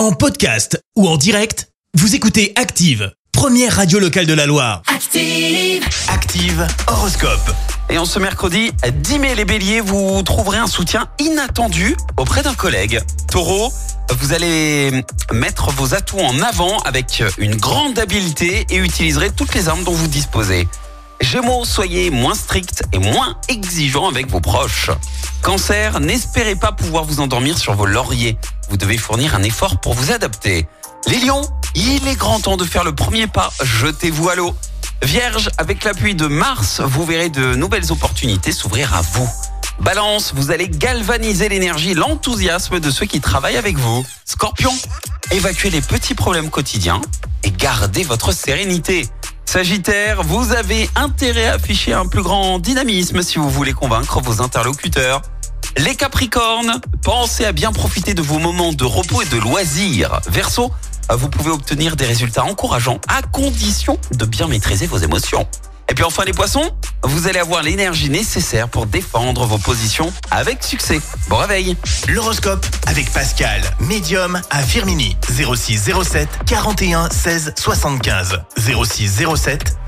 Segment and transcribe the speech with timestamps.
[0.00, 4.80] En podcast ou en direct, vous écoutez Active, première radio locale de la Loire.
[4.86, 5.84] Active.
[6.08, 7.54] Active Horoscope.
[7.90, 12.54] Et en ce mercredi 10 mai, les béliers, vous trouverez un soutien inattendu auprès d'un
[12.54, 13.02] collègue.
[13.30, 13.70] Taureau,
[14.18, 19.68] vous allez mettre vos atouts en avant avec une grande habileté et utiliserez toutes les
[19.68, 20.66] armes dont vous disposez.
[21.20, 24.90] Gémeaux, soyez moins strict et moins exigeant avec vos proches.
[25.42, 28.38] Cancer, n'espérez pas pouvoir vous endormir sur vos lauriers.
[28.70, 30.68] Vous devez fournir un effort pour vous adapter.
[31.08, 31.42] Les lions,
[31.74, 33.52] il est grand temps de faire le premier pas.
[33.60, 34.54] Jetez-vous à l'eau.
[35.02, 39.28] Vierge, avec l'appui de Mars, vous verrez de nouvelles opportunités s'ouvrir à vous.
[39.80, 44.06] Balance, vous allez galvaniser l'énergie l'enthousiasme de ceux qui travaillent avec vous.
[44.24, 44.72] Scorpion,
[45.32, 47.00] évacuez les petits problèmes quotidiens
[47.42, 49.08] et gardez votre sérénité.
[49.46, 54.42] Sagittaire, vous avez intérêt à afficher un plus grand dynamisme si vous voulez convaincre vos
[54.42, 55.22] interlocuteurs.
[55.76, 60.20] Les Capricornes, pensez à bien profiter de vos moments de repos et de loisirs.
[60.28, 60.72] Verseau,
[61.10, 65.46] vous pouvez obtenir des résultats encourageants à condition de bien maîtriser vos émotions.
[65.88, 66.70] Et puis enfin les poissons,
[67.02, 71.00] vous allez avoir l'énergie nécessaire pour défendre vos positions avec succès.
[71.28, 71.76] Bon réveil
[72.08, 75.16] L'horoscope avec Pascal, médium à Firmini.
[75.28, 78.40] 06 07 41 16 75.
[78.56, 79.76] 06 07